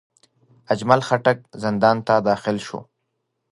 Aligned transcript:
اجمل 0.73 1.01
خټک 1.07 1.37
زندان 1.63 1.97
ته 2.07 2.15
داخل 2.29 2.57
شو. 2.67 2.79